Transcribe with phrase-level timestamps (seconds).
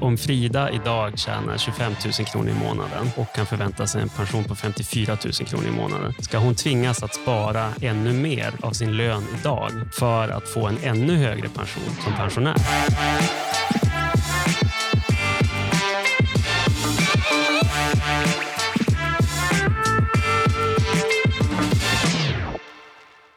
[0.00, 4.44] Om Frida idag tjänar 25 000 kronor i månaden och kan förvänta sig en pension
[4.44, 8.96] på 54 000 kronor i månaden, ska hon tvingas att spara ännu mer av sin
[8.96, 12.56] lön idag för att få en ännu högre pension som pensionär?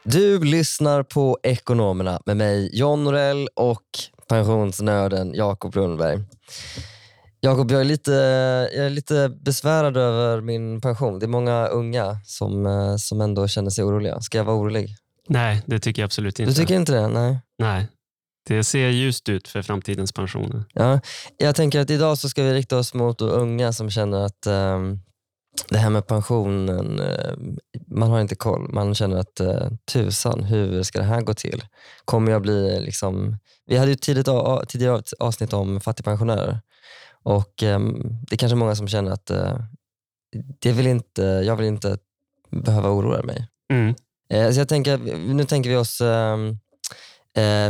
[0.02, 3.84] Du lyssnar på Ekonomerna med mig John Norell och
[4.30, 6.24] pensionsnörden Jakob Lundberg.
[7.40, 8.12] Jakob, jag är, lite,
[8.74, 11.18] jag är lite besvärad över min pension.
[11.18, 14.20] Det är många unga som, eh, som ändå känner sig oroliga.
[14.20, 14.96] Ska jag vara orolig?
[15.28, 16.50] Nej, det tycker jag absolut inte.
[16.50, 17.08] Du tycker inte det?
[17.08, 17.38] Nej.
[17.58, 17.86] Nej,
[18.48, 20.64] det ser ljust ut för framtidens pensioner.
[20.74, 21.00] Ja,
[21.36, 25.00] jag tänker att idag så ska vi rikta oss mot unga som känner att um,
[25.68, 27.54] det här med pensionen, uh,
[27.86, 28.72] man har inte koll.
[28.72, 31.64] Man känner att uh, tusan, hur ska det här gå till?
[32.04, 33.36] Kommer jag bli liksom...
[33.66, 34.28] Vi hade ju tidigt,
[34.68, 36.60] tidigare ett avsnitt om fattigpensionärer
[37.22, 39.30] och um, det är kanske många som känner att
[40.58, 41.98] det vill inte, jag vill inte
[42.50, 43.48] behöva oroa mig.
[43.72, 43.94] Mm.
[44.52, 46.58] så jag tänker, nu tänker vi oss um,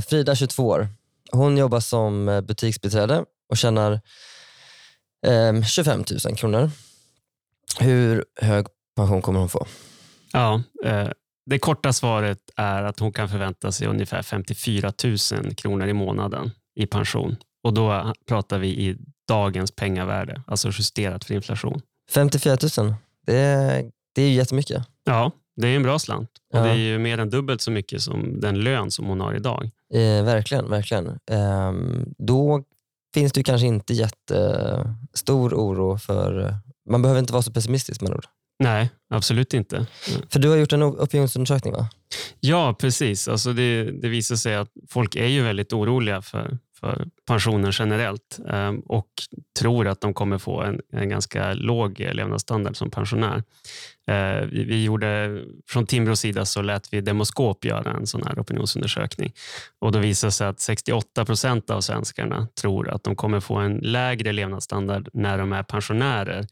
[0.08, 0.88] Frida, 22 år.
[1.32, 4.00] Hon jobbar som butiksbiträde och tjänar
[5.64, 6.70] 25 000 kronor.
[7.78, 9.66] Hur hög pension kommer hon få?
[10.32, 11.08] Ja, eh,
[11.46, 14.92] det korta svaret är att hon kan förvänta sig ungefär 54
[15.32, 17.36] 000 kronor i månaden i pension.
[17.62, 18.96] Och Då pratar vi i
[19.28, 21.80] dagens pengavärde, alltså justerat för inflation.
[22.10, 22.94] 54 000,
[23.26, 24.86] det är, det är ju jättemycket.
[25.04, 26.30] Ja, det är en bra slant.
[26.52, 26.62] Och ja.
[26.62, 29.70] Det är ju mer än dubbelt så mycket som den lön som hon har idag.
[29.94, 30.70] Eh, verkligen.
[30.70, 31.06] verkligen.
[31.06, 31.72] Eh,
[32.18, 32.64] då
[33.14, 36.54] finns det kanske inte jättestor oro för
[36.90, 38.26] man behöver inte vara så pessimistisk med ord.
[38.60, 39.86] Nej, absolut inte.
[40.30, 41.88] För du har gjort en opinionsundersökning va?
[42.40, 43.28] Ja, precis.
[43.28, 48.38] Alltså det, det visar sig att folk är ju väldigt oroliga för, för pensionen generellt
[48.48, 49.08] eh, och
[49.58, 53.42] tror att de kommer få en, en ganska låg levnadsstandard som pensionär.
[54.06, 58.40] Eh, vi, vi, gjorde, från Timbros sida så lät vi Demoskop göra en sån här
[58.40, 59.32] opinionsundersökning
[59.78, 63.76] och då visade sig att 68 procent av svenskarna tror att de kommer få en
[63.76, 66.46] lägre levnadsstandard när de är pensionärer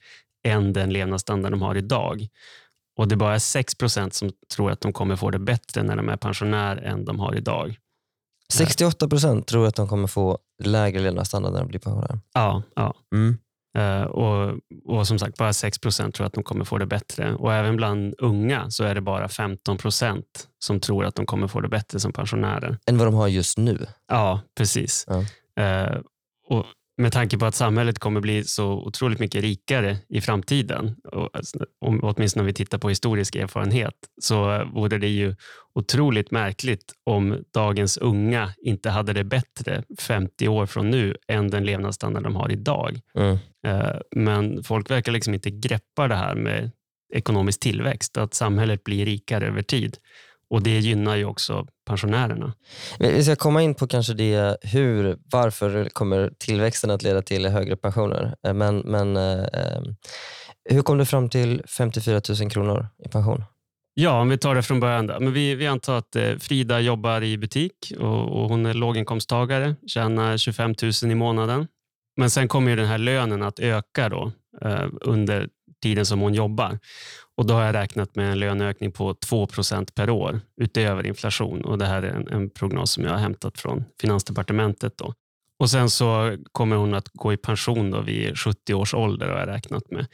[0.46, 2.28] än den levnadsstandard de har idag.
[2.98, 5.96] Och Det är bara 6 procent som tror att de kommer få det bättre när
[5.96, 7.78] de är pensionär än de har idag.
[8.52, 12.20] 68 procent tror att de kommer få lägre levnadsstandard när de blir pensionärer?
[12.34, 12.62] Ja.
[12.76, 12.94] ja.
[13.14, 13.38] Mm.
[13.78, 17.34] Uh, och, och, som sagt, bara 6 procent tror att de kommer få det bättre.
[17.34, 21.48] Och även bland unga så är det bara 15 procent som tror att de kommer
[21.48, 22.78] få det bättre som pensionärer.
[22.86, 23.86] Än vad de har just nu?
[24.08, 25.06] Ja, precis.
[25.08, 25.18] Ja.
[25.60, 26.00] Uh,
[26.48, 26.64] och
[26.98, 31.58] med tanke på att samhället kommer bli så otroligt mycket rikare i framtiden, och, alltså,
[31.80, 35.34] om, åtminstone om vi tittar på historisk erfarenhet, så vore det ju
[35.74, 41.64] otroligt märkligt om dagens unga inte hade det bättre 50 år från nu än den
[41.64, 43.00] levnadsstandard de har idag.
[43.14, 43.38] Mm.
[43.66, 46.70] Eh, men folk verkar liksom inte greppa det här med
[47.14, 49.96] ekonomisk tillväxt, att samhället blir rikare över tid.
[50.50, 52.52] Och Det gynnar ju också pensionärerna.
[52.98, 57.76] Vi ska komma in på kanske det hur, varför kommer tillväxten att leda till högre
[57.76, 58.34] pensioner.
[58.46, 59.82] Eh, men, men eh, eh,
[60.70, 63.44] hur kom du fram till 54 000 kronor i pension?
[63.94, 65.06] Ja, om vi tar det från början.
[65.06, 65.20] Då.
[65.20, 70.36] Men vi, vi antar att Frida jobbar i butik och, och, hon är låginkomsttagare, tjänar
[70.36, 71.66] 25 000 i månaden.
[72.18, 74.32] Men sen kommer ju den här lönen att öka då,
[74.62, 75.48] eh, under
[75.82, 76.78] tiden som hon jobbar.
[77.36, 81.64] Och Då har jag räknat med en löneökning på 2% per år utöver inflation.
[81.64, 84.98] Och Det här är en, en, prognos som jag har hämtat från Finansdepartementet.
[84.98, 85.14] Då.
[85.58, 89.38] Och Sen så kommer hon att gå i pension då vid 70 års ålder har
[89.38, 90.06] jag räknat med.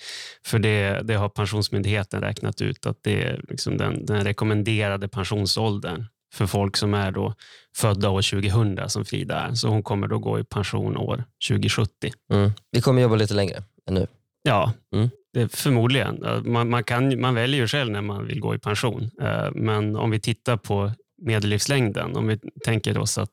[0.47, 6.07] För det, det har Pensionsmyndigheten räknat ut att det är liksom den, den rekommenderade pensionsåldern
[6.35, 7.35] för folk som är då
[7.77, 9.55] födda år 2000 som Frida är.
[9.55, 12.13] Så hon kommer då gå i pension år 2070.
[12.33, 12.51] Mm.
[12.71, 14.07] Vi kommer jobba lite längre än nu.
[14.49, 15.11] Ja, mm.
[15.33, 16.25] det, förmodligen.
[16.45, 19.11] Man, man, kan, man väljer ju själv när man vill gå i pension.
[19.23, 23.31] Eh, men om vi tittar på medellivslängden, om vi tänker oss att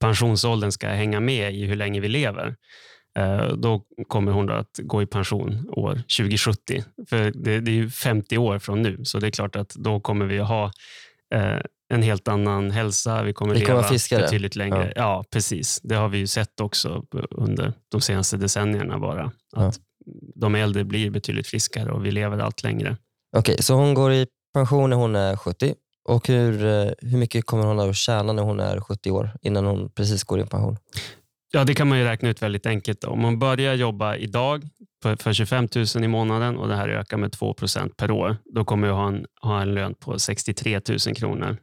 [0.00, 2.56] pensionsåldern ska hänga med i hur länge vi lever,
[3.18, 6.84] eh, då kommer hon att gå i pension år 2070.
[7.08, 10.26] För det, det är 50 år från nu, så det är klart att då kommer
[10.26, 10.72] vi att ha
[11.34, 13.22] eh, en helt annan hälsa.
[13.22, 14.22] Vi kommer, vi kommer leva fiskare.
[14.22, 14.92] betydligt längre.
[14.96, 15.02] Ja.
[15.02, 15.24] ja.
[15.30, 15.80] precis.
[15.82, 19.24] Det har vi ju sett också under de senaste decennierna bara.
[19.24, 19.72] Att ja.
[20.34, 22.96] De äldre blir betydligt friskare och vi lever allt längre.
[23.36, 25.74] Okej, okay, så hon går i pension när hon är 70.
[26.04, 29.66] Och hur, eh, hur mycket kommer hon att tjäna när hon är 70 år innan
[29.66, 30.76] hon precis går i pension?
[31.52, 33.04] Ja, det kan man ju räkna ut väldigt enkelt.
[33.04, 34.68] Om man börjar jobba idag
[35.02, 38.88] för 25 000 i månaden och det här ökar med 2% per år, då kommer
[38.88, 41.56] jag ha en, ha en lön på 63 000 kronor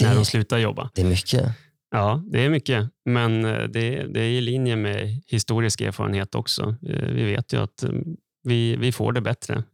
[0.00, 0.90] när de slutar jobba.
[0.94, 1.46] Det är mycket.
[1.90, 6.62] Ja, det är mycket, men eh, det, det är i linje med historisk erfarenhet också.
[6.62, 7.90] Eh, vi vet ju att eh,
[8.42, 9.64] vi, vi får det bättre.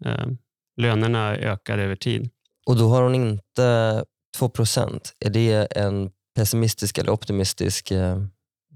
[0.81, 2.31] Lönerna ökar över tid.
[2.67, 4.05] Och då har hon inte
[4.39, 5.13] 2 procent.
[5.21, 7.93] Är det en pessimistisk eller optimistisk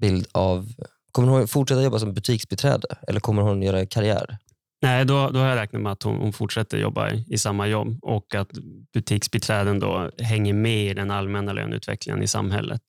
[0.01, 0.73] bild av...
[1.13, 4.39] Kommer hon fortsätta jobba som butiksbiträde eller kommer hon göra karriär?
[4.83, 7.67] Nej, då, då har jag räknat med att hon, hon fortsätter jobba i, i, samma
[7.67, 8.49] jobb och att
[8.95, 12.83] butiksbiträden då hänger med i den allmänna löneutvecklingen i samhället.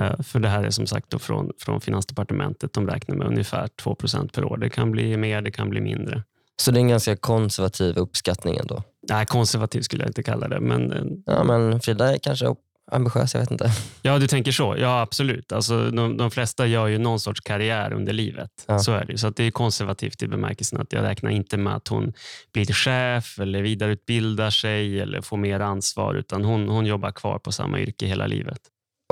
[0.00, 2.72] Uh, för det här är som sagt då från, från Finansdepartementet.
[2.72, 4.56] De räknar med ungefär 2% per år.
[4.56, 6.22] Det kan bli mer, det kan bli mindre.
[6.60, 8.82] Så det är en ganska konservativ uppskattning ändå?
[9.08, 10.60] Nej, konservativ skulle jag inte kalla det.
[10.60, 12.46] Men, eh, ja, men Frida är kanske
[12.90, 13.72] ambitiös, jag vet inte.
[14.02, 14.76] Ja, du tänker så.
[14.78, 15.52] Ja, absolut.
[15.52, 18.50] Alltså, de, de flesta gör ju någon sorts karriär under livet.
[18.66, 18.78] Ja.
[18.78, 19.18] Så är det.
[19.18, 22.12] Så det är konservativt i bemärkelsen att jag räknar inte med att hon
[22.52, 27.52] blir chef eller vidareutbildar sig eller får mer ansvar, utan hon, hon jobbar kvar på
[27.52, 28.60] samma yrke hela livet.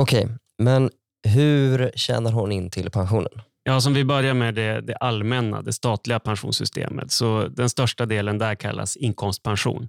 [0.00, 0.90] Okej, okay, men
[1.28, 3.42] hur tjänar hon in till pensionen?
[3.68, 7.10] Ja, som vi börjar med det, det, allmänna, det statliga pensionssystemet.
[7.10, 9.88] Så den största delen där kallas inkomstpension.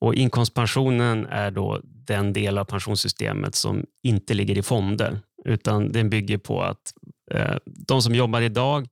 [0.00, 6.10] Och inkomstpensionen är då den del av pensionssystemet som inte ligger i fonder, utan den
[6.10, 6.92] bygger på att
[7.30, 8.88] eh, de som jobbar idag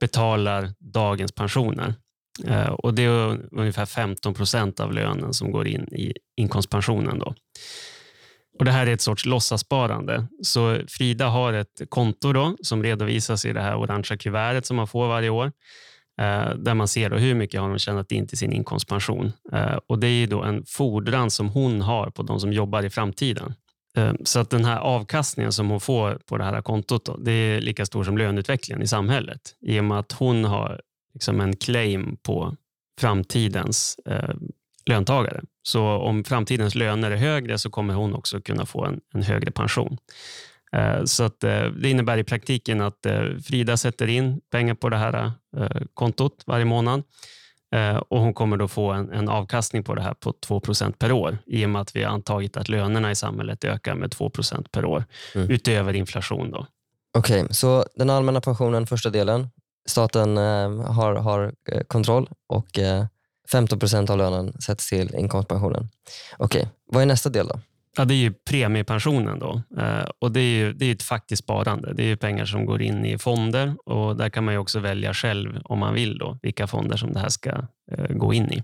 [0.00, 1.94] betalar dagens pensioner.
[2.46, 7.18] Eh, och Det är ungefär 15 procent av lönen som går in i inkomstpensionen.
[7.18, 7.34] Då.
[8.58, 10.26] Och Det här är ett sorts låtsassparande.
[10.42, 14.86] Så Frida har ett konto då, som redovisas i det här orangea kuvertet som man
[14.86, 15.52] får varje år.
[16.18, 19.32] Eh, där man ser då hur mycket har hon tjänat in till sin inkomstpension.
[19.52, 22.90] Eh, och Det är då en fordran som hon har på de som jobbar i
[22.90, 23.54] framtiden.
[23.96, 27.32] Eh, så att den här avkastningen som hon får på det här kontot då, det
[27.32, 30.80] är lika stor som löneutvecklingen i samhället i och med att hon har
[31.14, 32.56] liksom en claim på
[33.00, 34.34] framtidens eh,
[34.86, 35.42] löntagare.
[35.62, 39.50] Så om framtidens löner är högre så kommer hon också kunna få en, en högre
[39.50, 39.98] pension.
[40.72, 44.88] Eh, så att eh, det innebär i praktiken att eh, Frida sätter in pengar på
[44.88, 45.32] det här
[45.94, 47.02] kontot varje månad
[48.08, 51.38] och hon kommer då få en, en avkastning på det här på 2% per år
[51.46, 54.84] i och med att vi har antagit att lönerna i samhället ökar med 2% per
[54.84, 55.04] år
[55.34, 55.50] mm.
[55.50, 56.50] utöver inflation.
[56.50, 56.66] Då.
[57.18, 59.48] Okej, okay, så den allmänna pensionen, första delen.
[59.86, 61.54] Staten har, har
[61.88, 62.78] kontroll och
[63.52, 65.88] 15% av lönen sätts till inkomstpensionen.
[66.38, 67.60] Okej, okay, vad är nästa del då?
[67.98, 69.38] Ja, det är ju premiepensionen.
[69.38, 69.62] Då.
[69.78, 71.92] Eh, och det är, ju, det är ett faktiskt sparande.
[71.94, 75.58] Det är pengar som går in i fonder och där kan man också välja själv
[75.64, 77.50] om man vill då, vilka fonder som det här ska
[77.92, 78.62] eh, gå in i.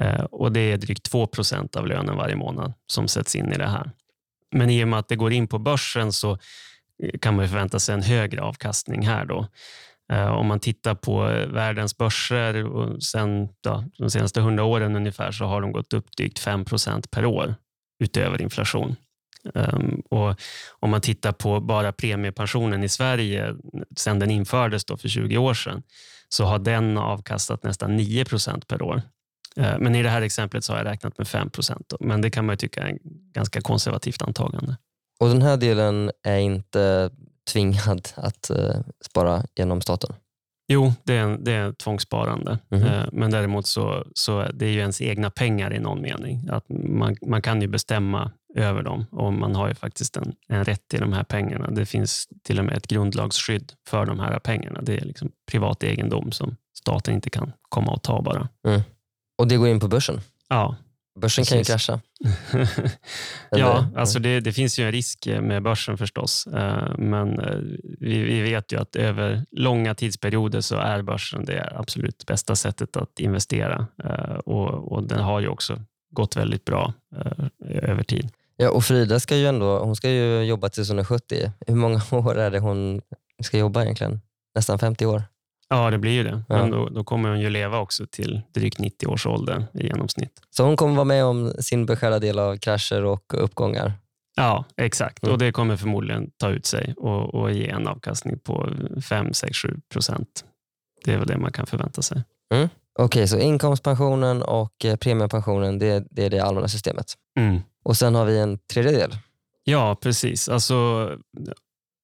[0.00, 1.28] Eh, och Det är drygt 2
[1.76, 3.90] av lönen varje månad som sätts in i det här.
[4.52, 6.38] Men i och med att det går in på börsen så
[7.02, 9.24] eh, kan man förvänta sig en högre avkastning här.
[9.24, 9.48] då.
[10.12, 14.96] Eh, om man tittar på eh, världens börser och sen, då, de senaste hundra åren
[14.96, 17.54] ungefär så har de gått upp drygt 5% per år
[18.02, 18.96] utöver inflation.
[19.54, 20.40] Um, och
[20.80, 23.54] om man tittar på bara premiepensionen i Sverige
[23.96, 25.82] sedan den infördes då för 20 år sedan
[26.28, 29.02] så har den avkastat nästan 9 procent per år.
[29.58, 31.92] Uh, men i det här exemplet så har jag räknat med 5 procent.
[32.00, 33.02] Men det kan man tycka är ett
[33.34, 34.76] ganska konservativt antagande.
[35.20, 37.10] Och den här delen är inte
[37.52, 40.14] tvingad att uh, spara genom staten?
[40.68, 42.58] Jo, det är, det är tvångssparande.
[42.70, 43.08] Mm -hmm.
[43.12, 46.48] Men däremot så, så det är ju ens egna pengar i någon mening.
[46.50, 50.64] Att man, man kan ju bestämma över dem och man har ju faktiskt en, en
[50.64, 51.70] rätt till de här pengarna.
[51.70, 54.80] Det finns till och med ett grundlagsskydd för de här pengarna.
[54.82, 58.48] Det är liksom privat egendom som staten inte kan komma och ta bara.
[58.66, 58.80] Mm.
[59.38, 60.20] Och det går in på börsen?
[60.48, 60.76] Ja,
[61.20, 62.00] Börsen kan ju krascha.
[63.50, 66.46] ja, alltså det, det, finns ju en risk med börsen förstås.
[66.46, 67.56] Eh, men eh,
[68.00, 72.96] vi, vi, vet ju att över långa tidsperioder så är börsen det absolut bästa sättet
[72.96, 73.86] att investera.
[74.04, 76.92] Eh, och, och den har ju också gått väldigt bra
[77.64, 78.30] över tid.
[78.56, 81.52] Ja, och Frida ska ju ändå hon ska ju jobba tills hon är 70.
[81.66, 83.00] Hur många år är det hon
[83.42, 84.20] ska jobba egentligen?
[84.54, 85.22] Nästan 50 år?
[85.72, 86.42] Ja, det blir ju det.
[86.48, 86.56] Ja.
[86.58, 90.40] Men då, då, kommer hon ju leva också till drygt 90 års ålder i genomsnitt.
[90.50, 93.92] Så hon kommer vara med om sin beskärda del av krascher och uppgångar?
[94.36, 95.22] Ja, exakt.
[95.22, 95.32] Mm.
[95.32, 98.68] Och Det kommer förmodligen ta ut sig och, och ge en avkastning på
[99.08, 100.44] 5, 6, 7 procent.
[101.04, 102.22] Det är väl det man kan förvänta sig.
[102.54, 102.68] Mm.
[102.98, 107.14] Okej, okay, så inkomstpensionen och eh, premiepensionen, det, det är det allmänna systemet.
[107.38, 107.60] Mm.
[107.82, 109.16] Och sen har vi en tredje del.
[109.64, 110.48] Ja, precis.
[110.48, 111.08] Alltså,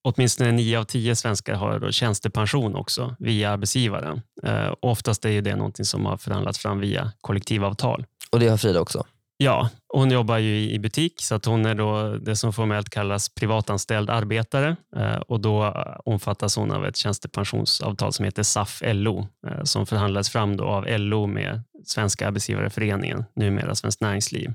[0.04, 4.22] åtminstone nio av tio svenskar har då tjänstepension också via arbetsgivaren.
[4.42, 8.04] Eh, oftast är det någonting som har förhandlats fram via kollektivavtal.
[8.32, 9.04] Och det har Frida också?
[9.40, 13.28] Ja, hon jobbar ju i butik så att hon är då det som formellt kallas
[13.28, 15.74] privatanställd arbetare eh, och då
[16.04, 21.26] omfattas hon av ett tjänstepensionsavtal som heter SAF-LO eh, som förhandlades fram då av LO
[21.26, 24.52] med Svenska arbetsgivareföreningen, numera Svenskt Näringsliv.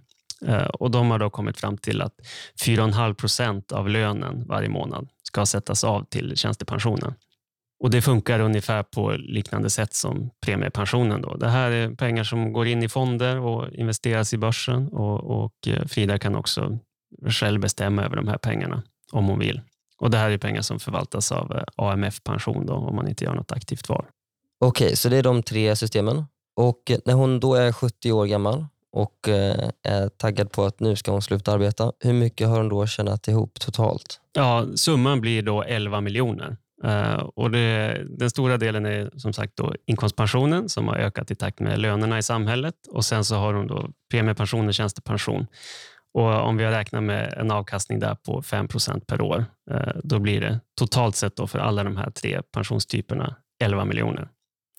[0.48, 2.14] Eh, och De har då kommit fram till att
[2.66, 7.14] 4,5 procent av lönen varje månad ska sättas av till tjänstepensionen.
[7.80, 11.22] Och Det funkar ungefär på liknande sätt som premiepensionen.
[11.22, 11.36] Då.
[11.36, 15.68] Det här är pengar som går in i fonder och investeras i börsen och, och
[15.68, 16.80] eh, Frida kan också
[17.28, 19.62] själv bestämma över de här pengarna om hon vill.
[19.98, 23.24] Och Det här är pengar som förvaltas av eh, AMF Pension då, om man inte
[23.24, 24.06] gör något aktivt val.
[24.60, 26.26] Okej, okay, så det är de tre systemen.
[26.56, 30.96] Och när hon då är 70 år gammal och eh, är taggad på att nu
[30.96, 34.20] ska hon sluta arbeta, hur mycket har hon då tjänat ihop totalt?
[34.34, 36.58] Ja, summan blir då 11 miljoner.
[36.86, 41.36] Uh, och det, den stora delen är som sagt då inkomstpensionen som har ökat i
[41.36, 45.48] takt med lönerna i samhället och sen så har hon då premiepension och tjänstepension.
[46.14, 50.42] Och om vi räknar med en avkastning där på 5% per år, uh, då blir
[50.42, 54.28] det totalt sett då för alla de här tre pensionstyperna 11 miljoner.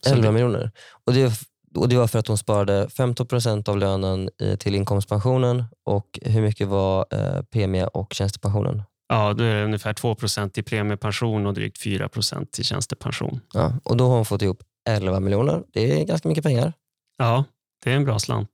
[0.06, 0.70] 11 miljoner.
[1.06, 1.32] Och det,
[1.76, 6.42] och det var för att hon sparade 15 procent av lönen till inkomstpensionen och hur
[6.42, 8.82] mycket var eh, premie och tjänstepensionen?
[9.08, 13.40] Ja, då är det ungefär 2 procent i premiepension och drygt 4 procent till tjänstepension.
[13.54, 15.62] Ja, och då har hon fått ihop 11 miljoner.
[15.72, 16.72] Det är ganska mycket pengar.
[17.18, 17.44] Ja,
[17.84, 18.50] det är en bra slant.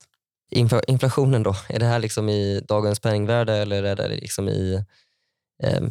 [0.87, 4.83] Inflationen då, är det här liksom i dagens penningvärde eller är det liksom i,
[5.63, 5.81] eh,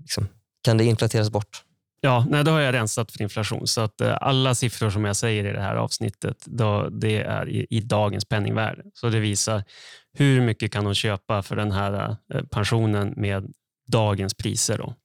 [0.00, 0.28] liksom,
[0.62, 1.64] kan det inflateras bort?
[2.02, 3.66] Ja, nej, då har jag rensat för inflation.
[3.66, 7.48] Så att eh, alla siffror som jag säger i det här avsnittet, då, det är
[7.48, 8.82] i, i, dagens penningvärde.
[8.94, 9.62] Så det visar
[10.12, 13.52] hur mycket kan hon köpa för den här eh, pensionen med
[13.88, 14.80] dagens priser.
[14.80, 14.96] Okej,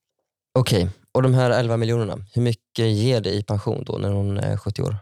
[0.59, 0.87] okay.
[1.11, 4.57] och de här 11 miljonerna, hur mycket ger det i pension då när hon är
[4.57, 4.97] 70 år?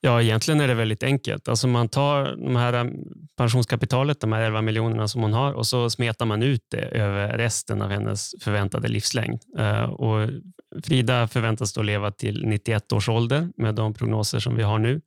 [0.00, 1.48] Ja, egentligen är det väldigt enkelt.
[1.48, 2.92] Alltså man tar de här um,
[3.36, 7.38] pensionskapitalet, de här 11 miljonerna som hon har och så smetar man ut det över
[7.38, 9.40] resten av hennes förväntade livslängd.
[9.90, 10.28] Och
[10.84, 15.00] Frida förväntas då leva till 91 års ålder med de prognoser som vi har nu.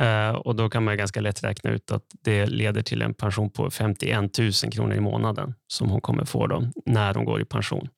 [0.00, 3.50] Eh, och Då kan man ganska lätt räkna ut att det leder till en pension
[3.50, 7.44] på 51 000 kronor i månaden som hon kommer få då, när hon går i
[7.44, 7.88] pension.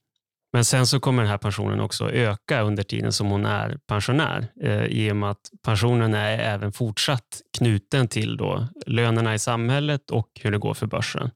[0.52, 4.47] Men sen så kommer den här pensionen också öka under tiden som hon är pensionär
[4.62, 10.11] eh, i och med att pensionen är även fortsatt knuten till då lönerna i samhället
[10.11, 11.31] och hur det går för börsen.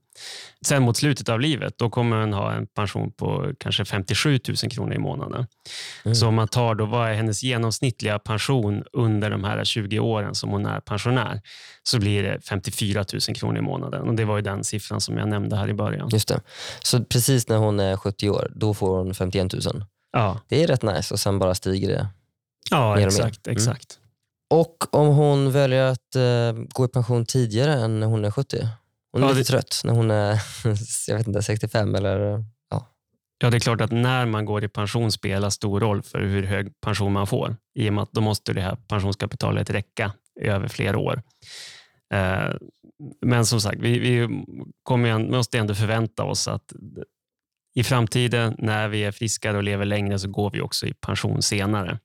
[0.66, 4.56] Sen mot slutet av livet då kommer hon ha en pension på kanske 57 000
[4.70, 5.46] kronor i månaden.
[6.04, 6.14] Mm.
[6.14, 10.34] Så om man tar då, vad är hennes genomsnittliga pension under de här 20 åren
[10.34, 11.40] som hon är pensionär
[11.82, 14.08] så blir det 54 000 kronor i månaden.
[14.08, 16.08] Och Det var ju den siffran som jag nämnde här i början.
[16.12, 16.40] Just det.
[16.82, 19.84] Så precis när hon är 70 år, då får hon 51 000?
[20.12, 20.40] Ja.
[20.48, 22.08] Det är rätt nice och sen bara stiger det
[22.70, 23.46] Ja, mer exakt.
[23.46, 23.52] mer.
[23.52, 23.56] Mm.
[23.56, 23.98] exakt.
[24.50, 28.68] Och om hon väljer att uh, gå i pension tidigare än när hon är 70?
[29.16, 29.58] Hon är ja, lite det...
[29.58, 30.42] trött när hon är
[31.08, 32.88] jag vet inte, 65 eller ja.
[33.38, 36.42] Ja, det är klart att när man går i pension spelar stor roll för hur
[36.42, 37.56] hög pension man får.
[37.74, 41.22] I och med att då måste det här pensionskapitalet räcka över flera år.
[42.14, 42.54] Eh,
[43.20, 44.44] men som sagt, vi, vi
[44.82, 46.72] kommer, måste ändå förvänta oss att
[47.74, 51.42] i framtiden när vi är friskare och lever längre så går vi också i pension
[51.42, 51.98] senare.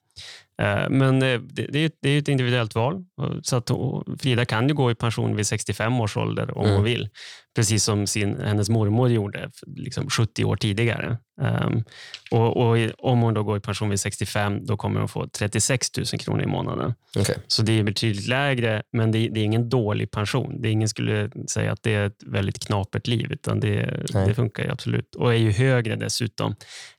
[0.62, 3.03] Eh, men eh, det är ett individuellt val.
[3.44, 3.72] Så att
[4.20, 6.75] Frida kan ju gå i pension vid 65 års ålder om mm.
[6.75, 7.10] hon vill.
[7.56, 11.18] Precis som sin, hennes mormor gjorde liksom 70 år tidigare.
[11.41, 11.84] Um,
[12.32, 15.98] och, och, Om hon då går i pension vid 65 då kommer hon få 36
[15.98, 16.94] 000 kronor i månaden.
[17.20, 17.36] Okay.
[17.48, 20.62] Så det är betydligt lägre, men det, det, är ingen dålig pension.
[20.62, 24.34] Det är ingen skulle säga att det är ett väldigt knapert liv, utan det, det
[24.34, 25.15] funkar absolut.
[25.15, 26.56] Och är ju högre dessutom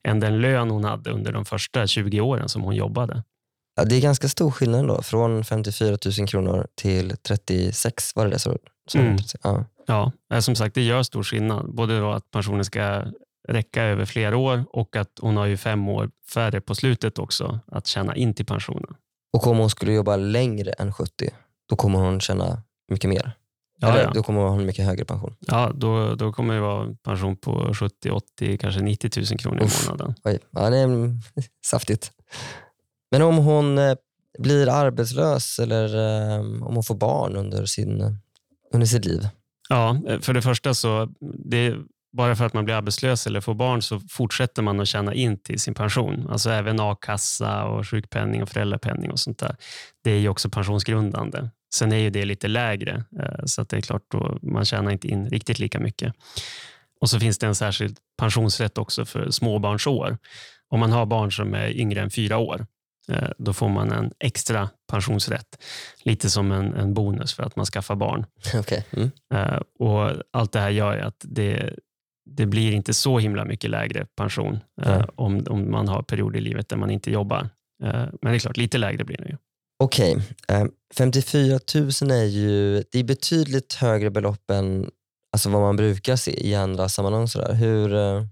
[0.08, 3.22] än den lön hon hade under de första 20 åren som hon jobbade.
[3.74, 8.30] Ja, det är ganska stor skillnad då, från 54 000 kronor till 36, var det
[8.30, 8.38] det?
[8.38, 9.16] Så, så mm.
[9.86, 10.12] Ja.
[10.28, 11.74] ja, som sagt det gör stor skillnad.
[11.74, 13.04] Både då att pensionen ska
[13.48, 17.60] räcka över flera år och att hon har ju fem år färre på slutet också
[17.66, 18.94] att tjäna in till pensionen.
[19.32, 21.30] Och om hon skulle jobba längre än 70,
[21.68, 23.32] då kommer hon tjäna mycket mer?
[23.78, 24.10] Ja, Eller, ja.
[24.14, 25.34] Då kommer hon ha en mycket högre pension?
[25.40, 29.86] Ja, då, då kommer det vara pension på 70, 80, kanske 90 000 kronor i
[29.86, 30.14] månaden.
[30.24, 31.18] Oj, ja, det är
[31.66, 32.12] saftigt.
[33.12, 33.94] Men om hon eh,
[34.38, 38.18] blir arbetslös eller eh, om hon får barn under, sin,
[38.74, 39.28] under sitt liv?
[39.68, 41.08] Ja, eh, för det första så
[41.44, 41.74] det,
[42.12, 45.38] bara för att man blir arbetslös eller får barn så fortsätter man att tjäna in
[45.38, 46.26] till sin pension.
[46.30, 49.56] Alltså även a-kassa och sjukpenning och föräldrapenning och sånt där.
[50.04, 51.48] Det är ju också pensionsgrundande.
[51.74, 53.04] Sen är ju det lite lägre
[53.44, 56.14] så att det är klart då man tjänar inte in riktigt lika mycket.
[57.00, 60.18] Och så finns det en särskild pensionsrätt också för småbarnsår.
[60.68, 62.66] Om man har barn som är yngre än fyra år
[63.38, 65.62] då får man en extra pensionsrätt.
[66.02, 68.26] Lite som en, en bonus för att man skaffar barn.
[68.58, 68.82] Okay.
[68.90, 69.10] Mm.
[69.34, 71.74] Uh, och Allt det här gör att det,
[72.30, 76.42] det blir inte så himla mycket lägre pension uh, om, om man har perioder i
[76.42, 77.48] livet där man inte jobbar.
[78.22, 79.36] Men det är klart, lite lägre blir det ju.
[79.82, 80.68] Okej, okay.
[80.94, 84.90] 54 000 är ju det är betydligt högre belopp än
[85.32, 87.28] alltså vad man brukar se i andra sammanhang.
[87.28, 87.54] Sådär.
[87.54, 88.24] Hur, eh,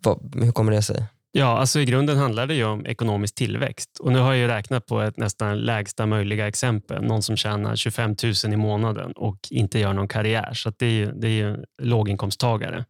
[0.00, 1.04] vad, hur kommer det sig?
[1.34, 3.98] Ja, alltså i grunden handlar det ju om ekonomisk tillväxt.
[4.00, 7.02] Och nu har jag ju räknat på ett nästan lägsta möjliga exempel.
[7.02, 10.50] Någon som tjänar 25 000 i månaden och inte gör någon karriär.
[10.54, 12.84] Så det är ju, det är ju låginkomsttagare.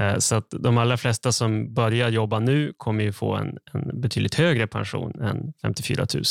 [0.00, 4.00] Eh, så att de allra flesta som börjar jobba nu kommer ju få en, en
[4.00, 6.24] betydligt högre pension än 54 000.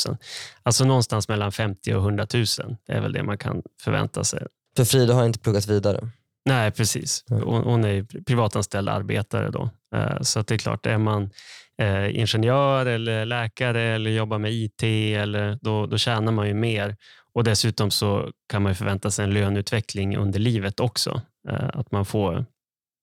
[0.62, 2.44] Alltså någonstans mellan 50 och 100 000
[2.88, 4.46] är väl det man kan förvänta sig.
[4.76, 6.08] För Frida har inte pluggat vidare?
[6.48, 7.24] Nej, precis.
[7.28, 9.50] Hon, hon är privatanställd arbetare.
[9.50, 9.70] då.
[9.94, 11.30] Eh, så det är klart, är man
[11.78, 14.82] eh, ingenjör eller läkare eller jobbar med IT,
[15.16, 16.96] eller, då, då tjänar man ju mer.
[17.34, 21.22] Och Dessutom så kan man förvänta sig en löneutveckling under livet också.
[21.48, 22.44] Att man får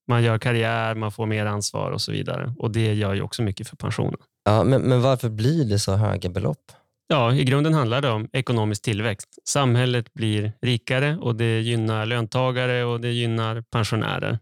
[0.07, 2.53] man gör karriär, man får mer ansvar och så vidare.
[2.59, 4.19] Och Det gör ju också mycket för pensionen.
[4.45, 6.71] Ja, men, men varför blir det så höga belopp?
[7.07, 9.39] Ja, I grunden handlar det om ekonomisk tillväxt.
[9.47, 14.39] Samhället blir rikare och det gynnar löntagare och det gynnar pensionärer.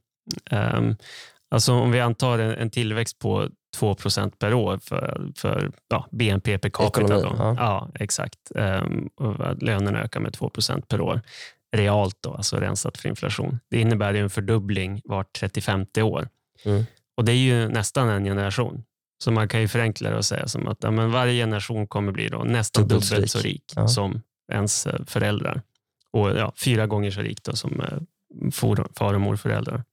[0.51, 0.95] Um,
[1.51, 6.69] alltså om vi antar en, tillväxt på 2% per år för, för ja, BNP per
[6.69, 7.03] capita.
[7.03, 7.55] Ekonomi, ja.
[7.57, 7.91] ja.
[7.99, 8.39] exakt.
[8.55, 9.09] Um,
[9.95, 11.21] ökar med 2% per år
[11.75, 13.59] realt, då, alltså rensat för inflation.
[13.69, 16.27] Det innebär ju en fördubbling vart 35 år.
[16.65, 16.83] Mm.
[17.17, 18.83] Och Det är ju nästan en generation.
[19.23, 22.11] Så man kan ju förenkla det och säga som att ja, men varje generation kommer
[22.11, 23.87] bli då nästan dubbelt, dubbelt så rik ja.
[23.87, 25.61] som ens eh, föräldrar.
[26.11, 28.51] Och ja, fyra gånger så rik då som eh,
[28.95, 29.83] far och morföräldrar.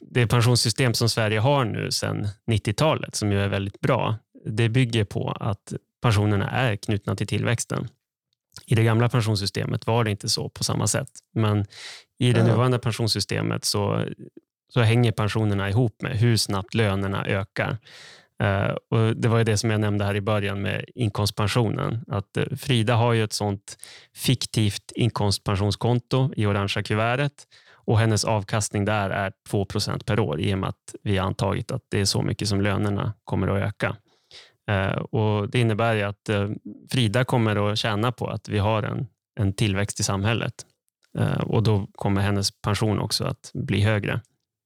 [0.00, 5.04] Det pensionssystem som Sverige har nu sedan 90-talet, som ju är väldigt bra, det bygger
[5.04, 7.88] på att pensionerna är knutna till tillväxten.
[8.66, 11.10] I det gamla pensionssystemet var det inte så på samma sätt.
[11.34, 11.66] Men
[12.18, 14.04] i det nuvarande pensionssystemet så,
[14.72, 17.78] så hänger pensionerna ihop med hur snabbt lönerna ökar.
[18.42, 22.04] Uh, och Det var ju det som jag nämnde här i början med inkomstpensionen.
[22.08, 23.76] Att uh, Frida har ju ett sånt
[24.14, 27.46] fiktivt inkomstpensionskonto i orangea kuvertet
[27.86, 31.70] och hennes avkastning där är 2% per år i och med att vi har antagit
[31.70, 33.96] att det är så mycket som lönerna kommer att öka.
[34.70, 36.48] Eh, och Det innebär att eh,
[36.90, 39.06] Frida kommer att tjäna på att vi har en,
[39.40, 40.54] en tillväxt i samhället.
[41.18, 44.20] Eh, och Då kommer hennes pension också att bli högre.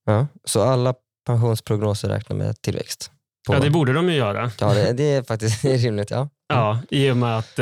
[0.05, 0.93] Ja, så alla
[1.25, 3.11] pensionsprognoser räknar med tillväxt?
[3.47, 3.53] På...
[3.53, 4.51] Ja, det borde de ju göra.
[4.59, 6.11] Ja, det, det är faktiskt rimligt.
[6.11, 6.29] Ja.
[6.47, 7.59] ja, i och med att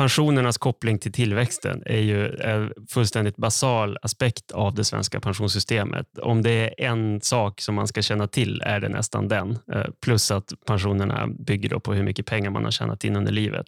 [0.00, 6.18] pensionernas koppling till tillväxten är ju en fullständigt basal aspekt av det svenska pensionssystemet.
[6.22, 9.58] Om det är en sak som man ska känna till är det nästan den.
[9.72, 13.66] Eh, plus att pensionerna bygger på hur mycket pengar man har tjänat in under livet.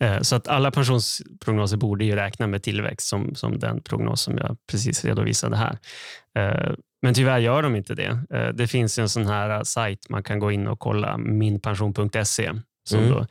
[0.00, 4.38] Eh, så att alla pensionsprognoser borde ju räkna med tillväxt som, som den prognos som
[4.38, 5.78] jag precis redovisade här.
[7.02, 8.18] Eh, men tyvärr gör de inte det.
[8.54, 12.52] Det finns en sån här sajt man kan gå in och kolla, minpension.se,
[12.88, 13.10] som mm.
[13.10, 13.26] då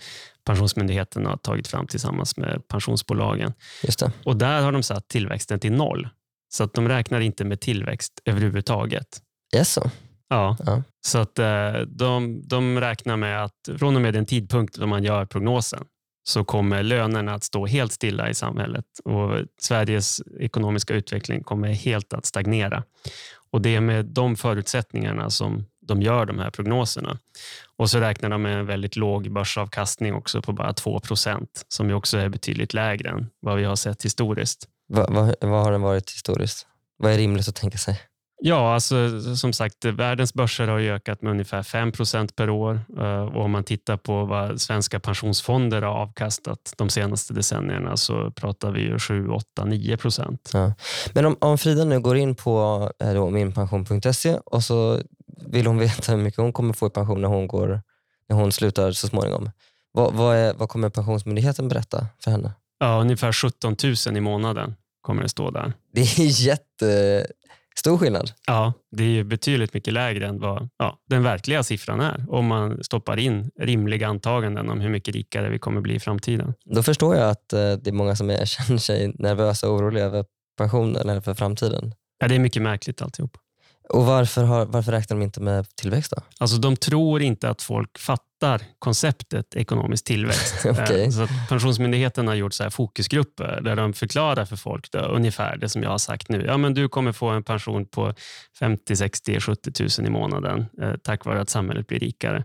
[0.47, 3.53] Pensionsmyndigheten har tagit fram tillsammans med pensionsbolagen.
[3.83, 4.11] Just det.
[4.25, 6.09] Och Där har de satt tillväxten till noll.
[6.49, 9.21] Så att de räknar inte med tillväxt överhuvudtaget.
[9.55, 9.89] Yes, so.
[10.29, 10.83] Ja, ja.
[11.05, 15.03] så att eh, de, de räknar med att från och med den tidpunkt då man
[15.03, 15.85] gör prognosen
[16.27, 22.13] så kommer lönerna att stå helt stilla i samhället och Sveriges ekonomiska utveckling kommer helt
[22.13, 22.83] att stagnera.
[23.51, 27.17] Och Det är med de förutsättningarna som de gör de här prognoserna.
[27.77, 31.95] Och så räknar de med en väldigt låg börsavkastning också på bara 2% som ju
[31.95, 34.67] också är betydligt lägre än vad vi har sett historiskt.
[34.89, 36.67] Va, va, vad har den varit historiskt?
[36.97, 38.01] Vad är rimligt att tänka sig?
[38.39, 42.81] Ja, alltså, som sagt, världens börser har ökat med ungefär 5% per år.
[42.99, 48.31] Eh, och om man tittar på vad svenska pensionsfonder har avkastat de senaste decennierna så
[48.31, 50.49] pratar vi ju 7, 8, 9 procent.
[50.53, 50.73] Ja.
[51.13, 55.01] Men om, om Frida nu går in på eh, minpension.se och så
[55.47, 57.81] vill hon veta hur mycket hon kommer få i pension när hon, går,
[58.29, 59.51] när hon slutar så småningom.
[59.91, 62.51] Vad, vad, är, vad kommer Pensionsmyndigheten berätta för henne?
[62.79, 63.75] Ja, ungefär 17
[64.07, 65.73] 000 i månaden kommer det stå där.
[65.93, 67.27] Det är
[67.77, 68.31] jättestor skillnad.
[68.47, 72.83] Ja, det är betydligt mycket lägre än vad ja, den verkliga siffran är om man
[72.83, 76.53] stoppar in rimliga antaganden om hur mycket rikare vi kommer bli i framtiden.
[76.65, 80.05] Då förstår jag att eh, det är många som är, känner sig nervösa och oroliga
[80.05, 80.25] över
[80.57, 81.93] pensionen eller för framtiden.
[82.19, 83.37] Ja, det är mycket märkligt alltihop.
[83.89, 86.21] Och varför, har, varför räknar de inte med tillväxt då?
[86.37, 90.65] Alltså de tror inte att folk fattar konceptet ekonomisk tillväxt.
[90.65, 91.03] okay.
[91.03, 95.57] Eh, så Pensionsmyndigheten har gjort så här fokusgrupper där de förklarar för folk då, ungefär
[95.57, 96.45] det som jag har sagt nu.
[96.45, 98.13] Ja, men du kommer få en pension på
[98.59, 102.43] 50, 60, 70 000 i månaden eh, tack vare att samhället blir rikare.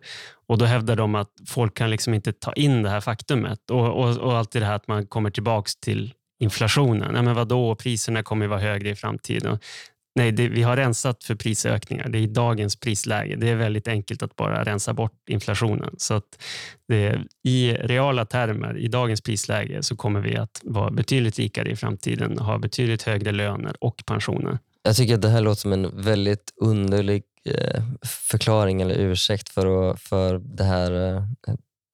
[0.48, 3.88] Och Då hävdar de att folk kan liksom inte ta in det här faktumet och,
[3.88, 7.14] och, och alltid det här att man kommer tillbaka till inflationen.
[7.14, 9.58] Ja, men vadå, priserna kommer att vara högre i framtiden.
[10.14, 12.08] Nej, det, vi har rensat för prisökningar.
[12.08, 13.36] Det är i dagens prisläge.
[13.36, 15.94] Det är väldigt enkelt att bara rensa bort inflationen.
[15.98, 16.42] Så att
[16.88, 21.76] det, I reala termer, i dagens prisläge, så kommer vi att vara betydligt rikare i
[21.76, 24.58] framtiden, ha betydligt högre löner och pensioner.
[24.82, 29.90] Jag tycker att det här låter som en väldigt underlig eh, förklaring eller ursäkt för,
[29.90, 31.24] att, för det, här, eh,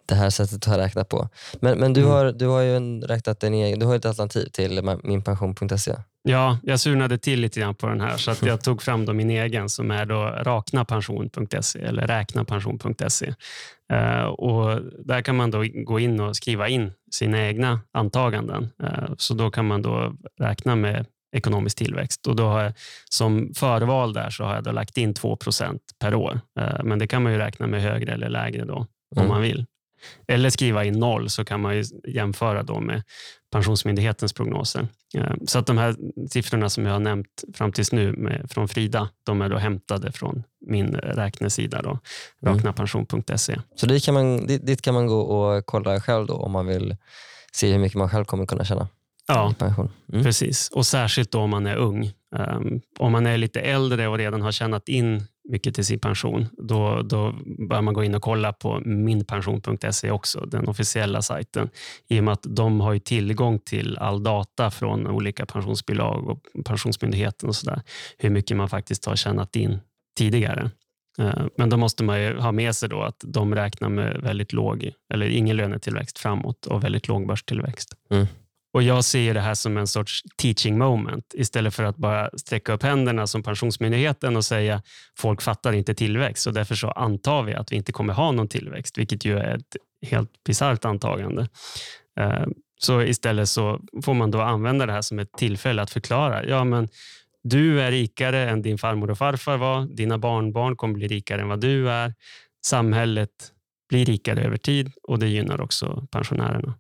[0.09, 1.29] det här sättet att räkna på.
[1.61, 2.13] Men, men du, Mm.
[2.13, 5.95] har, du har ju en, räknat en egen, du har ett alternativ till minpension.se.
[6.23, 9.13] Ja, jag surnade till lite grann på den här så att jag tog fram då
[9.13, 10.23] min egen som är då
[10.93, 13.35] raknapension.se eller räknapension.se.
[13.93, 18.69] Eh, och där kan man då gå in och skriva in sina egna antaganden.
[18.83, 22.27] Eh, så då kan man då räkna med ekonomisk tillväxt.
[22.27, 22.73] Och då har jag,
[23.11, 26.41] som förval där så har jag då lagt in 2% per år.
[26.61, 29.29] Eh, men det kan man ju räkna med högre eller lägre då om Mm.
[29.29, 29.67] man vill.
[30.29, 33.03] Eller skriva in noll så kan man ju jämföra då med
[33.53, 34.89] Pensionsmyndighetens prognoser.
[35.15, 35.97] Eh, Så att de här
[36.31, 40.13] siffrorna som jag har nämnt fram tills nu med, från Frida, de är då hämtade
[40.13, 42.55] från min räknesida, då, Mm.
[42.55, 43.61] raknapension.se.
[43.77, 46.67] Så dit kan, man, dit, dit kan man gå och kolla själv då om man
[46.67, 46.97] vill
[47.53, 48.89] se hur mycket man själv kommer kunna tjäna
[49.29, 49.55] Ja.
[50.13, 50.25] Mm.
[50.25, 50.69] precis.
[50.75, 52.13] Och särskilt då om man är ung.
[52.37, 56.47] Um, om man är lite äldre och redan har tjänat in mycket till sin pension,
[56.53, 57.35] då, då
[57.69, 61.69] bör man gå in och kolla på minpension.se också, den officiella sajten.
[62.09, 66.43] I och med att de har ju tillgång till all data från olika pensionsbolag och
[66.65, 67.83] Pensionsmyndigheten och sådär.
[68.19, 69.79] Hur mycket man faktiskt har tjänat in
[70.19, 70.71] tidigare.
[71.19, 74.53] Eh, men då måste man ju ha med sig då att de räknar med väldigt
[74.53, 77.95] låg, eller ingen lönetillväxt framåt och väldigt låg börstillväxt.
[78.11, 78.27] Mm.
[78.79, 82.73] Och Jag ser det här som en sorts teaching moment istället för att bara sträcka
[82.73, 84.83] upp händerna som Pensionsmyndigheten och säga
[85.19, 88.49] folk fattar inte tillväxt och därför så antar vi att vi inte kommer ha någon
[88.49, 89.77] tillväxt, vilket ju är ett
[90.11, 91.49] helt bisarrt antagande.
[92.21, 92.47] Eh,
[92.81, 96.45] så istället så får man då använda det här som ett tillfälle att förklara.
[96.45, 96.89] Ja, men
[97.43, 99.87] du är rikare än din farmor och farfar var.
[99.87, 102.15] Dina barnbarn kommer bli rikare än vad du är.
[102.67, 103.31] Samhället
[103.89, 106.75] blir rikare över tid och det gynnar också pensionärerna.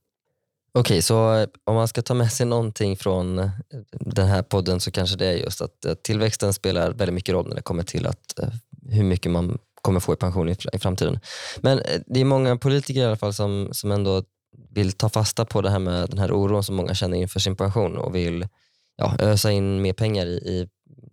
[0.79, 3.51] Okej, så om man ska ta med sig någonting från
[3.91, 7.49] den här podden så kanske det är just att eh, tillväxten spelar väldigt mycket roll
[7.49, 8.49] när det kommer till att, eh,
[8.89, 11.21] hur mycket man kommer få i pension i, framtiden.
[11.57, 14.23] Men eh, det är många politiker i alla fall som, som ändå
[14.71, 17.57] vill ta fasta på det här med den här oron som många känner inför sin
[17.57, 18.49] pension och vill
[18.97, 20.69] ja, ösa in mer pengar i, i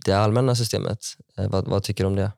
[0.05, 0.99] det allmänna systemet.
[1.35, 2.31] Vad, vad tycker du om det?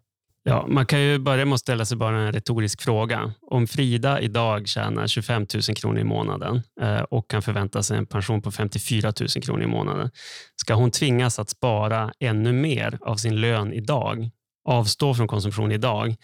[0.49, 3.33] Ja, man kan ju börja med att ställa sig bara en retorisk fråga.
[3.41, 8.05] Om Frida idag tjänar 25 000 kronor i månaden eh, och kan förvänta sig en
[8.05, 10.11] pension på 54 000 kronor i månaden,
[10.55, 14.29] ska hon tvingas att spara ännu mer av sin lön idag,
[14.65, 16.15] avstå från konsumtion idag,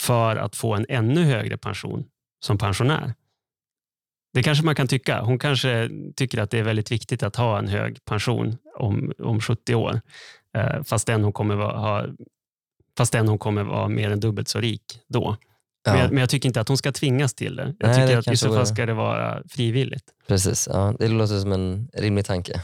[0.00, 2.04] för att få en ännu högre pension
[2.44, 3.14] som pensionär?
[4.34, 5.20] Det kanske man kan tycka.
[5.20, 9.40] Hon kanske tycker att det är väldigt viktigt att ha en hög pension om, om
[9.40, 10.00] 70 år,
[10.56, 12.06] eh, fastän hon kommer ha
[12.98, 15.36] fastän hon kommer vara mer än dubbelt så rik då.
[15.86, 17.74] Men, jag, men jag tycker inte att hon ska tvingas till det.
[17.78, 20.04] Jag Nej, tycker det att i så fall ska det vara frivilligt.
[20.28, 22.62] Precis, ja, det låter som en rimlig tanke.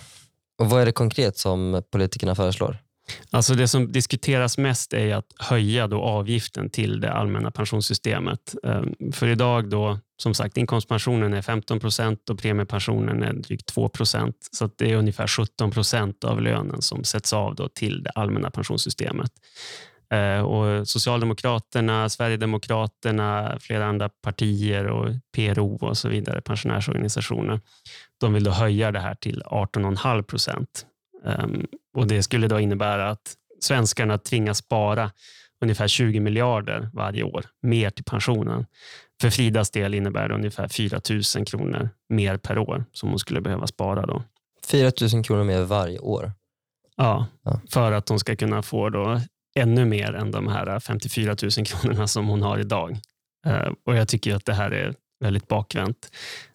[0.59, 2.79] Och Vad är det konkret som politikerna föreslår?
[3.31, 8.55] Alltså det som diskuteras mest är att höja då avgiften till det allmänna pensionssystemet.
[8.65, 13.89] Ehm, För idag då, som sagt, inkomstpensionen är 15 procent och premiepensionen är drygt 2
[13.89, 14.37] procent.
[14.53, 18.51] Så det är ungefär 17 procent av lönen som sätts av då till det allmänna
[18.51, 19.33] pensionssystemet.
[20.11, 27.61] Eh, Och Socialdemokraterna, Sverigedemokraterna, flera andra partier och PRO och så vidare, pensionärsorganisationer,
[28.21, 30.87] de vill då höja det här till 18,5 procent.
[31.25, 31.67] Ehm,
[31.97, 35.11] Och Det skulle då innebära att svenskarna tvingas spara
[35.63, 38.67] ungefär 20 miljarder varje år mer till pensionen.
[39.21, 41.01] För Fridas del innebär det ungefär 4
[41.37, 44.07] 000 kronor mer per år som hon skulle behöva spara.
[44.07, 44.23] Då.
[44.71, 46.33] 4 000 kronor mer varje år.
[46.97, 47.61] Ja, Ja.
[47.71, 49.21] För att hon ska kunna få då
[49.59, 52.99] ännu mer än de här 54 000 kronorna som hon har idag.
[53.47, 56.11] Eh, och Jag tycker att det här är väldigt bakvänt.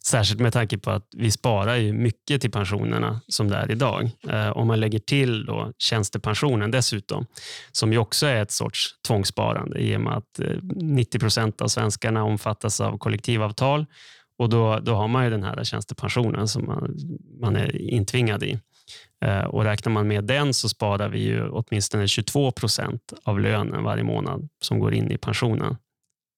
[0.06, 4.10] Särskilt med tanke på att vi sparar ju mycket till pensionerna som det är idag.
[4.30, 7.26] Eh, om man lägger till då tjänstepensionen dessutom,
[7.72, 11.68] som ju också är ett sorts tvångssparande i och med att eh, 90 procent av
[11.68, 13.86] svenskarna omfattas av kollektivavtal
[14.38, 16.96] och då, då har man ju den här tjänstepensionen som man,
[17.42, 18.60] man är intvingad i.
[19.24, 23.84] Eh, och räknar man med den så sparar vi ju åtminstone 22 procent av lönen
[23.84, 25.78] varje månad som går in i pensionen.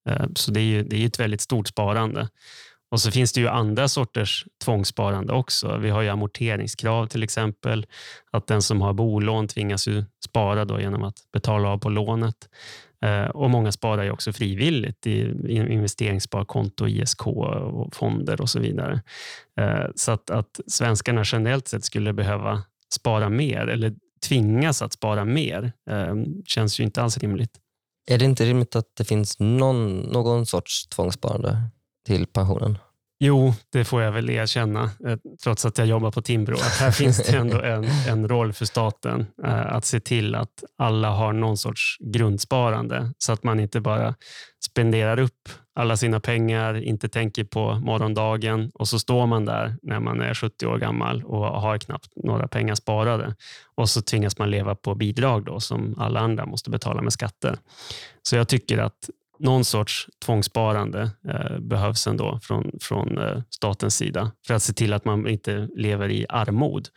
[0.09, 2.29] Eh, så det är ju det är ett väldigt stort sparande.
[2.91, 5.77] Och så finns det ju andra sorters tvångssparande också.
[5.77, 7.85] Vi har ju amorteringskrav till exempel.
[8.31, 12.49] Att den som har bolån tvingas ju spara då genom att betala av på lånet.
[13.05, 19.01] Eh, och Många sparar ju också frivilligt i investeringssparkonto, ISK och fonder och så vidare.
[19.95, 22.63] Så att, att svenskarna generellt sett skulle behöva
[22.95, 23.93] spara mer eller
[24.27, 27.51] tvingas att spara mer eh, känns ju inte alls rimligt.
[28.07, 31.57] Är det inte rimligt att det finns någon, någon sorts tvångssparande
[32.07, 32.77] till pensionen?
[33.19, 36.55] Jo, det får jag väl erkänna, eh, trots att jag jobbar på Timbro.
[36.55, 40.63] Att här finns det ändå en, en roll för staten eh, att se till att
[40.77, 44.15] alla har någon sorts grundsparande så att man inte bara
[44.65, 49.99] spenderar upp alla sina pengar, inte tänker på morgondagen och så står man där när
[49.99, 53.35] man är 70 år gammal och har knappt några pengar sparade
[53.75, 57.57] och så tvingas man leva på bidrag då, som alla andra måste betala med skatter.
[58.21, 59.09] Så jag tycker att
[59.39, 64.93] någon sorts tvångssparande eh, behövs ändå från, från eh, statens sida för att se till
[64.93, 66.87] att man inte lever i armod.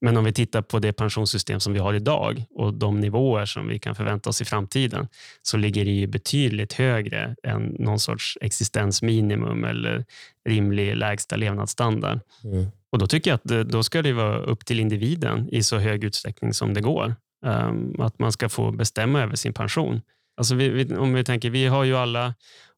[0.00, 3.68] Men om vi tittar på det pensionssystem som vi har idag och de nivåer som
[3.68, 5.08] vi kan förvänta oss i framtiden
[5.42, 10.04] så ligger det ju betydligt högre än någon sorts existensminimum eller
[10.48, 12.20] rimlig lägsta levnadsstandard.
[12.44, 12.66] Mm.
[12.92, 16.04] Och Då tycker jag att då ska det vara upp till individen i så hög
[16.04, 17.14] utsträckning som det går.
[17.46, 20.00] Um, att man ska få bestämma över sin pension.
[20.36, 22.34] Alltså vi, vi, om vi tänker, vi har ju alla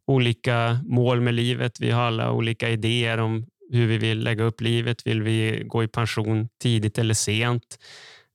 [0.07, 1.81] olika mål med livet.
[1.81, 5.07] Vi har alla olika idéer om hur vi vill lägga upp livet.
[5.07, 7.79] Vill vi gå i pension tidigt eller sent?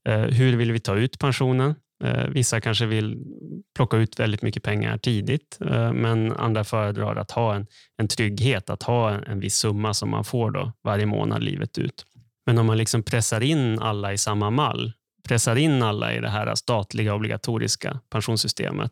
[0.07, 1.75] Eh, hur vill vi ta ut pensionen?
[2.03, 3.17] Eh, vissa kanske vill
[3.75, 8.69] plocka ut väldigt mycket pengar tidigt, eh, men andra föredrar att ha en, en trygghet,
[8.69, 12.05] att ha en, en viss summa som man får då varje månad livet ut.
[12.45, 14.93] Men om man liksom pressar in alla i samma mall
[15.27, 18.91] pressar in alla i det här statliga obligatoriska pensionssystemet,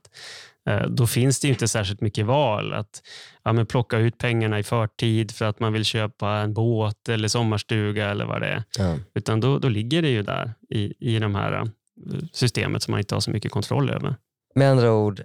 [0.87, 2.73] då finns det inte särskilt mycket val.
[2.73, 3.01] Att
[3.43, 7.27] ja, men plocka ut pengarna i förtid för att man vill köpa en båt eller
[7.27, 8.63] sommarstuga eller vad det är.
[8.77, 8.97] Ja.
[9.13, 11.65] Utan då, då ligger det ju där i, i de här eh,
[12.31, 14.15] systemet som man inte har så mycket kontroll över.
[14.55, 15.21] Med andra ord,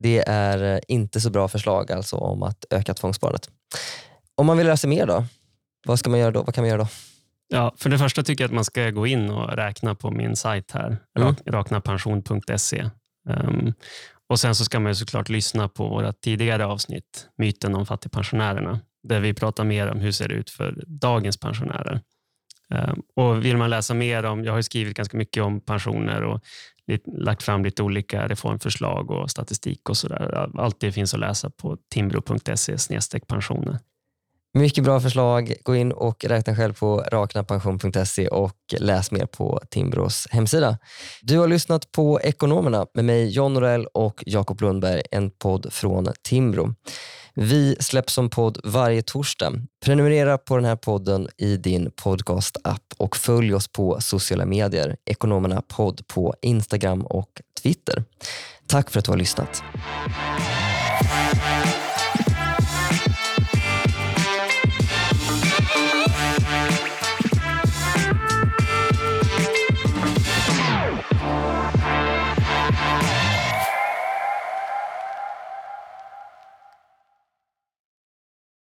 [0.00, 3.50] det är eh, inte så bra förslag alltså om att öka tvångssparandet.
[4.34, 5.24] Om man vill lära sig mer då?
[5.86, 6.42] Vad ska man göra då?
[6.42, 6.88] Vad kan man göra då?
[7.48, 10.36] Ja, för det första tycker jag att man ska gå in och räkna på min
[10.36, 11.36] sajt här, mm.
[11.46, 12.82] raknapension.se.
[12.82, 12.90] Um,
[13.30, 13.72] ehm,
[14.28, 19.20] och Sen så ska man såklart lyssna på våra tidigare avsnitt, Myten om fattigpensionärerna, där
[19.20, 22.00] vi pratar mer om hur det ser ut för dagens pensionärer.
[22.74, 26.40] Ehm, och Vill man läsa mer om, jag har skrivit ganska mycket om pensioner och
[27.06, 30.50] lagt fram lite olika reformförslag och statistik och sådär.
[30.58, 33.78] Allt det finns att läsa på timbro.se pensioner.
[34.54, 35.54] Mycket bra förslag.
[35.62, 40.78] Gå in och räkna själv på raknapension.se och läs mer på Timbros hemsida.
[41.22, 46.08] Du har lyssnat på Ekonomerna med mig John Norell och Jakob Lundberg, en podd från
[46.22, 46.74] Timbro.
[47.34, 49.52] Vi släpps som podd varje torsdag.
[49.84, 55.62] Prenumerera på den här podden i din podcastapp och följ oss på sociala medier, Ekonomerna
[55.68, 58.04] podd på Instagram och Twitter.
[58.66, 59.62] Tack för att du har lyssnat.